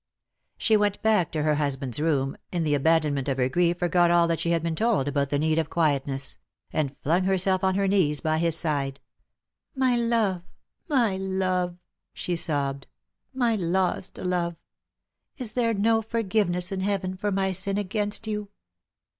[0.57, 4.27] She went back to her husband's room— in the abandonment of her grief forgot all
[4.29, 6.39] that she had been told about the need of quietness—
[6.73, 8.99] and flung herself on her knees by his side."
[9.85, 10.41] My love,
[10.87, 11.77] my love,"
[12.15, 12.87] she sobbed,"
[13.45, 14.55] my lost love!
[15.37, 18.49] Is there no forgiveness in heaven for my sin against you